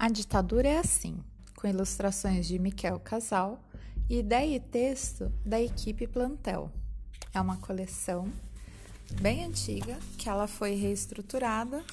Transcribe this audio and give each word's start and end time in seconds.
A 0.00 0.08
ditadura 0.08 0.66
é 0.66 0.78
assim, 0.78 1.22
com 1.54 1.68
ilustrações 1.68 2.46
de 2.46 2.58
Miquel 2.58 2.98
Casal 2.98 3.62
e 4.08 4.20
ideia 4.20 4.56
e 4.56 4.58
texto 4.58 5.30
da 5.44 5.60
equipe 5.60 6.06
Plantel. 6.06 6.72
É 7.34 7.38
uma 7.38 7.58
coleção 7.58 8.32
bem 9.20 9.44
antiga 9.44 9.98
que 10.16 10.26
ela 10.26 10.46
foi 10.46 10.74
reestruturada 10.74 11.84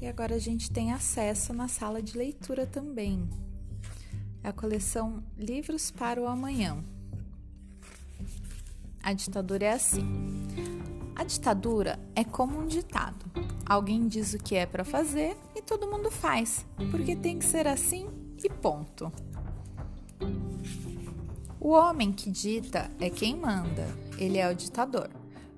e 0.00 0.06
agora 0.06 0.36
a 0.36 0.38
gente 0.38 0.70
tem 0.70 0.92
acesso 0.92 1.52
na 1.52 1.66
sala 1.66 2.00
de 2.00 2.16
leitura 2.16 2.64
também. 2.64 3.28
É 4.44 4.50
a 4.50 4.52
coleção 4.52 5.20
Livros 5.36 5.90
para 5.90 6.22
o 6.22 6.28
Amanhã. 6.28 6.78
A 9.02 9.12
ditadura 9.12 9.64
é 9.64 9.72
assim. 9.72 10.06
A 11.16 11.24
ditadura 11.24 11.98
é 12.14 12.22
como 12.22 12.60
um 12.60 12.68
ditado. 12.68 13.49
Alguém 13.70 14.08
diz 14.08 14.34
o 14.34 14.38
que 14.40 14.56
é 14.56 14.66
para 14.66 14.84
fazer 14.84 15.36
e 15.54 15.62
todo 15.62 15.86
mundo 15.86 16.10
faz, 16.10 16.66
porque 16.90 17.14
tem 17.14 17.38
que 17.38 17.44
ser 17.44 17.68
assim 17.68 18.08
e 18.42 18.48
ponto. 18.48 19.12
O 21.60 21.68
homem 21.68 22.10
que 22.10 22.28
dita 22.32 22.90
é 22.98 23.08
quem 23.08 23.36
manda, 23.36 23.86
ele 24.18 24.38
é 24.38 24.50
o 24.50 24.56
ditador. 24.56 25.08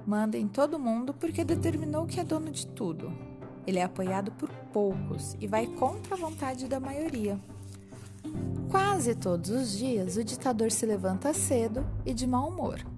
Manda 0.07 0.37
em 0.37 0.47
todo 0.47 0.79
mundo 0.79 1.15
porque 1.15 1.43
determinou 1.43 2.05
que 2.05 2.21
é 2.21 2.25
dono 2.25 2.51
de 2.51 2.67
tudo. 2.67 3.11
Ele 3.67 3.79
é 3.79 3.83
apoiado 3.83 4.31
por 4.33 4.51
poucos 4.75 5.35
e 5.41 5.47
vai 5.47 5.67
contra 5.67 6.15
a 6.15 6.19
vontade 6.19 6.69
da 6.69 6.79
maioria. 6.79 7.41
Quase 8.71 9.15
todos 9.15 9.49
os 9.49 9.73
dias 9.79 10.19
o 10.19 10.25
ditador 10.25 10.71
se 10.71 10.85
levanta 10.85 11.33
cedo 11.33 11.83
e 12.05 12.13
de 12.13 12.27
mau 12.27 12.51
humor. 12.51 12.92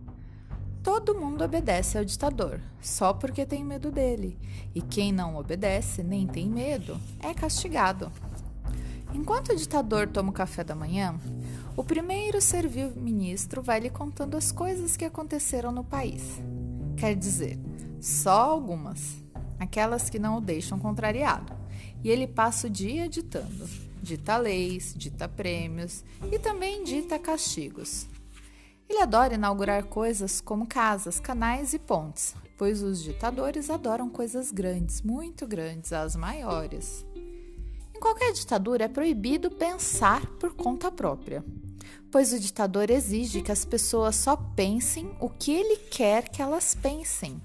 Todo 0.84 1.18
mundo 1.18 1.42
obedece 1.42 1.96
ao 1.96 2.04
ditador, 2.04 2.60
só 2.78 3.14
porque 3.14 3.46
tem 3.46 3.64
medo 3.64 3.90
dele, 3.90 4.38
e 4.74 4.82
quem 4.82 5.12
não 5.12 5.34
obedece 5.34 6.02
nem 6.02 6.26
tem 6.26 6.46
medo 6.46 7.00
é 7.20 7.32
castigado. 7.32 8.12
Enquanto 9.14 9.52
o 9.52 9.56
ditador 9.56 10.06
toma 10.06 10.28
o 10.28 10.34
café 10.34 10.62
da 10.62 10.74
manhã, 10.74 11.18
o 11.74 11.82
primeiro 11.82 12.38
servil-ministro 12.38 13.62
vai 13.62 13.80
lhe 13.80 13.88
contando 13.88 14.36
as 14.36 14.52
coisas 14.52 14.94
que 14.94 15.06
aconteceram 15.06 15.72
no 15.72 15.82
país. 15.82 16.38
Quer 16.98 17.16
dizer, 17.16 17.58
só 17.98 18.42
algumas, 18.42 19.16
aquelas 19.58 20.10
que 20.10 20.18
não 20.18 20.36
o 20.36 20.40
deixam 20.40 20.78
contrariado. 20.78 21.50
E 22.02 22.10
ele 22.10 22.26
passa 22.26 22.66
o 22.66 22.70
dia 22.70 23.08
ditando. 23.08 23.66
Dita 24.02 24.36
leis, 24.36 24.92
dita 24.94 25.26
prêmios 25.26 26.04
e 26.30 26.38
também 26.38 26.84
dita 26.84 27.18
castigos. 27.18 28.06
Ele 28.88 29.00
adora 29.00 29.34
inaugurar 29.34 29.84
coisas 29.84 30.40
como 30.40 30.66
casas, 30.66 31.18
canais 31.18 31.72
e 31.72 31.78
pontes, 31.78 32.34
pois 32.56 32.82
os 32.82 33.02
ditadores 33.02 33.70
adoram 33.70 34.10
coisas 34.10 34.52
grandes, 34.52 35.00
muito 35.00 35.46
grandes, 35.46 35.92
as 35.92 36.14
maiores. 36.14 37.04
Em 37.94 38.00
qualquer 38.00 38.32
ditadura 38.32 38.84
é 38.84 38.88
proibido 38.88 39.50
pensar 39.50 40.26
por 40.38 40.54
conta 40.54 40.92
própria, 40.92 41.42
pois 42.10 42.32
o 42.32 42.38
ditador 42.38 42.90
exige 42.90 43.40
que 43.40 43.52
as 43.52 43.64
pessoas 43.64 44.16
só 44.16 44.36
pensem 44.36 45.16
o 45.18 45.30
que 45.30 45.52
ele 45.52 45.76
quer 45.76 46.28
que 46.28 46.42
elas 46.42 46.74
pensem. 46.74 47.40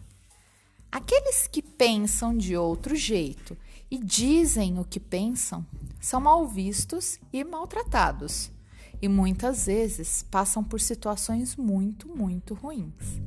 Aqueles 0.92 1.48
que 1.48 1.62
pensam 1.62 2.36
de 2.36 2.58
outro 2.58 2.96
jeito 2.96 3.56
e 3.90 3.98
dizem 3.98 4.78
o 4.80 4.84
que 4.84 5.00
pensam 5.00 5.66
são 6.02 6.20
mal 6.20 6.46
vistos 6.48 7.20
e 7.32 7.44
maltratados 7.44 8.52
e 9.02 9.08
muitas 9.08 9.66
vezes 9.66 10.26
passam 10.30 10.64
por 10.64 10.80
situações 10.80 11.56
muito, 11.56 12.08
muito 12.08 12.54
ruins. 12.54 13.22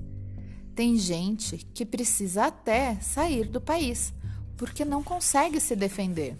Tem 0.75 0.97
gente 0.97 1.59
que 1.75 1.85
precisa 1.85 2.47
até 2.47 2.97
sair 2.97 3.47
do 3.47 3.61
país 3.61 4.13
porque 4.57 4.85
não 4.85 5.03
consegue 5.03 5.61
se 5.61 5.75
defender. 5.75 6.37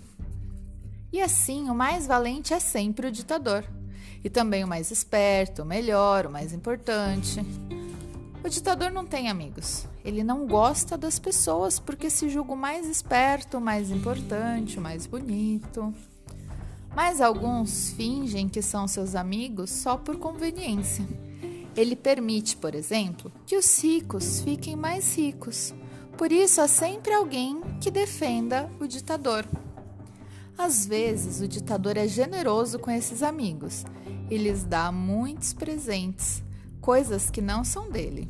E 1.13 1.21
assim, 1.21 1.69
o 1.69 1.75
mais 1.75 2.07
valente 2.07 2.55
é 2.55 2.61
sempre 2.61 3.07
o 3.07 3.13
ditador, 3.13 3.65
e 4.25 4.31
também 4.31 4.65
o 4.65 4.69
mais 4.69 4.91
esperto, 4.91 5.63
o 5.63 5.67
melhor, 5.67 6.27
o 6.27 6.31
mais 6.31 6.53
importante. 6.53 7.41
O 8.43 8.49
ditador 8.49 8.91
não 8.91 9.05
tem 9.05 9.29
amigos. 9.29 9.87
Ele 10.05 10.25
não 10.25 10.47
gosta 10.47 10.97
das 10.97 11.19
pessoas 11.19 11.79
porque 11.79 12.09
se 12.09 12.29
julga 12.29 12.53
o 12.53 12.57
mais 12.57 12.87
esperto, 12.87 13.59
o 13.59 13.61
mais 13.61 13.91
importante, 13.91 14.79
o 14.79 14.83
mais 14.83 15.07
bonito 15.07 15.95
mas 16.95 17.21
alguns 17.21 17.91
fingem 17.91 18.49
que 18.49 18.61
são 18.61 18.87
seus 18.87 19.15
amigos 19.15 19.71
só 19.71 19.97
por 19.97 20.17
conveniência. 20.19 21.07
Ele 21.75 21.97
permite, 21.97 22.57
por 22.57 22.75
exemplo, 22.75 23.33
que 23.47 23.57
os 23.57 23.83
ricos 23.83 24.41
fiquem 24.41 24.77
mais 24.77 25.17
ricos. 25.17 25.73
Por 26.19 26.31
isso 26.31 26.61
há 26.61 26.69
sempre 26.69 27.15
alguém 27.15 27.63
que 27.81 27.91
defenda 27.91 28.71
o 28.79 28.87
ditador. 28.87 29.47
Às 30.57 30.85
vezes, 30.85 31.41
o 31.41 31.49
ditador 31.49 31.97
é 31.97 32.07
generoso 32.07 32.79
com 32.79 32.91
esses 32.91 33.23
amigos 33.23 33.85
e 34.31 34.37
lhes 34.37 34.63
dá 34.63 34.93
muitos 34.93 35.55
presentes, 35.55 36.43
coisas 36.81 37.31
que 37.31 37.41
não 37.41 37.65
são 37.65 37.91
dele. 37.91 38.29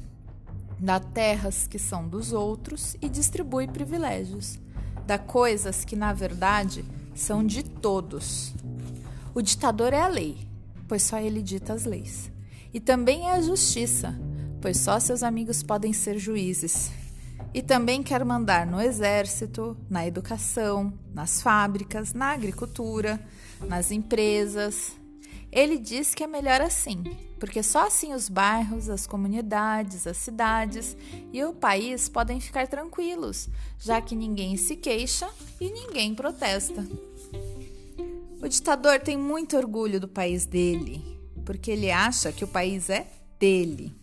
Dá 0.78 1.00
terras 1.00 1.66
que 1.66 1.78
são 1.78 2.08
dos 2.08 2.32
outros 2.32 2.96
e 3.02 3.08
distribui 3.08 3.66
privilégios. 3.66 4.58
Dá 5.06 5.18
coisas 5.18 5.84
que, 5.84 5.96
na 5.96 6.12
verdade, 6.12 6.84
são 7.14 7.44
de 7.44 7.62
todos. 7.62 8.54
O 9.34 9.40
ditador 9.40 9.92
é 9.92 10.00
a 10.00 10.08
lei, 10.08 10.38
pois 10.88 11.02
só 11.02 11.18
ele 11.18 11.42
dita 11.42 11.72
as 11.72 11.84
leis. 11.84 12.30
E 12.72 12.80
também 12.80 13.28
é 13.28 13.32
a 13.32 13.40
justiça, 13.40 14.18
pois 14.60 14.78
só 14.78 14.98
seus 14.98 15.22
amigos 15.22 15.62
podem 15.62 15.92
ser 15.92 16.18
juízes. 16.18 16.90
E 17.54 17.60
também 17.60 18.02
quer 18.02 18.24
mandar 18.24 18.66
no 18.66 18.80
exército, 18.80 19.76
na 19.90 20.06
educação, 20.06 20.92
nas 21.12 21.42
fábricas, 21.42 22.14
na 22.14 22.32
agricultura, 22.32 23.20
nas 23.68 23.90
empresas. 23.90 24.92
Ele 25.52 25.76
diz 25.76 26.14
que 26.14 26.24
é 26.24 26.26
melhor 26.26 26.62
assim, 26.62 27.04
porque 27.38 27.62
só 27.62 27.86
assim 27.86 28.14
os 28.14 28.26
bairros, 28.26 28.88
as 28.88 29.06
comunidades, 29.06 30.06
as 30.06 30.16
cidades 30.16 30.96
e 31.30 31.44
o 31.44 31.52
país 31.52 32.08
podem 32.08 32.40
ficar 32.40 32.66
tranquilos, 32.66 33.50
já 33.78 34.00
que 34.00 34.16
ninguém 34.16 34.56
se 34.56 34.76
queixa 34.76 35.28
e 35.60 35.70
ninguém 35.70 36.14
protesta. 36.14 36.86
O 38.40 38.48
ditador 38.48 38.98
tem 39.00 39.16
muito 39.16 39.56
orgulho 39.56 40.00
do 40.00 40.08
país 40.08 40.46
dele, 40.46 41.04
porque 41.44 41.70
ele 41.70 41.90
acha 41.90 42.32
que 42.32 42.44
o 42.44 42.48
país 42.48 42.88
é 42.88 43.06
dele. 43.38 43.94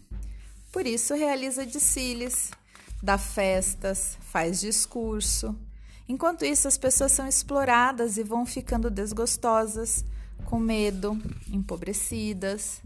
Por 0.72 0.86
isso 0.86 1.16
realiza 1.16 1.66
desfiles, 1.66 2.52
dá 3.02 3.18
festas, 3.18 4.20
faz 4.22 4.60
discurso. 4.60 5.56
Enquanto 6.08 6.46
isso, 6.46 6.68
as 6.68 6.78
pessoas 6.78 7.12
são 7.12 7.28
exploradas 7.28 8.18
e 8.18 8.24
vão 8.24 8.46
ficando 8.46 8.90
desgostosas, 8.92 10.06
com 10.46 10.60
medo, 10.60 11.18
empobrecidas. 11.52 12.82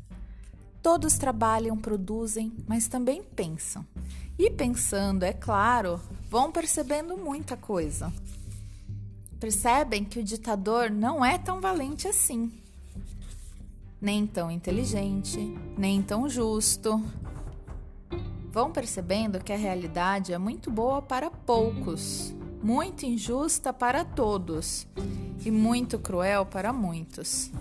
Todos 0.82 1.18
trabalham, 1.18 1.78
produzem, 1.78 2.52
mas 2.68 2.88
também 2.88 3.24
pensam. 3.24 3.86
E 4.38 4.50
pensando, 4.50 5.24
é 5.24 5.32
claro, 5.32 6.02
vão 6.30 6.52
percebendo 6.52 7.18
muita 7.18 7.56
coisa. 7.56 8.12
Percebem 9.40 10.04
que 10.04 10.20
o 10.20 10.24
ditador 10.24 10.90
não 10.90 11.24
é 11.24 11.38
tão 11.38 11.62
valente 11.62 12.08
assim, 12.08 12.52
nem 14.02 14.26
tão 14.26 14.50
inteligente, 14.50 15.40
nem 15.78 16.02
tão 16.02 16.28
justo. 16.28 17.02
Vão 18.52 18.72
percebendo 18.72 19.40
que 19.40 19.54
a 19.54 19.58
realidade 19.58 20.34
é 20.34 20.38
muito 20.38 20.70
boa 20.70 21.02
para 21.02 21.30
poucos, 21.30 22.34
muito 22.62 23.06
injusta 23.06 23.72
para 23.72 24.04
todos 24.04 24.88
e 25.46 25.52
muito 25.52 26.00
cruel 26.00 26.46
para 26.46 26.74
muitos. 26.74 27.52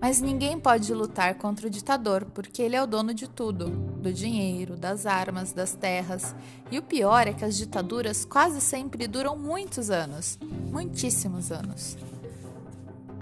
Mas 0.00 0.20
ninguém 0.20 0.60
pode 0.60 0.92
lutar 0.92 1.34
contra 1.36 1.66
o 1.66 1.70
ditador, 1.70 2.26
porque 2.26 2.62
ele 2.62 2.76
é 2.76 2.82
o 2.82 2.86
dono 2.86 3.14
de 3.14 3.28
tudo: 3.28 3.68
do 3.68 4.12
dinheiro, 4.12 4.76
das 4.76 5.06
armas, 5.06 5.52
das 5.52 5.72
terras. 5.72 6.34
E 6.70 6.78
o 6.78 6.82
pior 6.82 7.26
é 7.26 7.32
que 7.32 7.44
as 7.44 7.56
ditaduras 7.56 8.24
quase 8.24 8.60
sempre 8.60 9.06
duram 9.06 9.36
muitos 9.36 9.90
anos 9.90 10.38
muitíssimos 10.76 11.50
anos. 11.50 11.96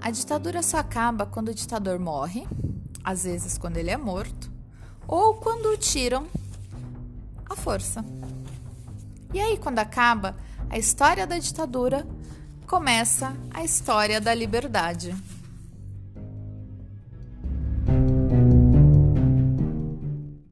A 0.01 0.11
ditadura 0.11 0.61
só 0.61 0.77
acaba 0.77 1.25
quando 1.25 1.49
o 1.49 1.53
ditador 1.53 1.97
morre, 1.97 2.45
às 3.01 3.23
vezes 3.23 3.57
quando 3.57 3.77
ele 3.77 3.89
é 3.89 3.95
morto, 3.95 4.51
ou 5.07 5.35
quando 5.35 5.67
o 5.67 5.77
tiram 5.77 6.27
à 7.49 7.55
força. 7.55 8.03
E 9.33 9.39
aí, 9.39 9.57
quando 9.57 9.79
acaba 9.79 10.35
a 10.69 10.77
história 10.77 11.25
da 11.25 11.39
ditadura, 11.39 12.05
começa 12.65 13.35
a 13.53 13.63
história 13.63 14.19
da 14.19 14.33
liberdade. 14.33 15.15